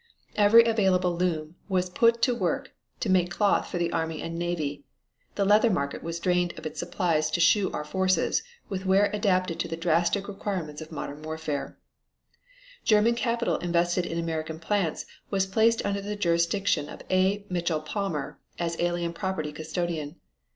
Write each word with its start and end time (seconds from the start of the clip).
Every 0.35 0.63
available 0.63 1.15
loom 1.15 1.57
was 1.69 1.87
put 1.91 2.27
at 2.27 2.39
work 2.39 2.71
to 3.01 3.07
make 3.07 3.29
cloth 3.29 3.67
for 3.67 3.77
the 3.77 3.91
army 3.93 4.19
and 4.19 4.33
the 4.33 4.39
navy, 4.39 4.83
the 5.35 5.45
leather 5.45 5.69
market 5.69 6.01
was 6.01 6.19
drained 6.19 6.57
of 6.57 6.65
its 6.65 6.79
supplies 6.79 7.29
to 7.29 7.39
shoe 7.39 7.71
our 7.71 7.83
forces 7.83 8.41
with 8.67 8.87
wear 8.87 9.11
adapted 9.13 9.59
to 9.59 9.67
the 9.67 9.77
drastic 9.77 10.27
requirements 10.27 10.81
of 10.81 10.91
modern 10.91 11.21
warfare. 11.21 11.77
German 12.83 13.13
capital 13.13 13.57
invested 13.57 14.07
in 14.07 14.17
American 14.17 14.57
plants 14.57 15.05
was 15.29 15.45
placed 15.45 15.85
under 15.85 16.01
the 16.01 16.15
jurisdiction 16.15 16.89
of 16.89 17.03
A. 17.11 17.45
Mitchell 17.51 17.81
Palmer 17.81 18.39
as 18.57 18.75
Alien 18.79 19.13
Property 19.13 19.51
Custodian. 19.51 20.15